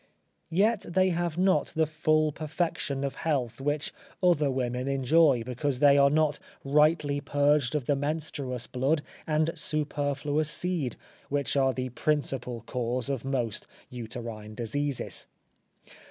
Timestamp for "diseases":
14.55-15.27